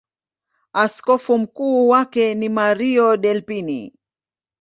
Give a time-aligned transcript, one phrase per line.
[0.73, 3.93] Askofu mkuu wake ni Mario Delpini.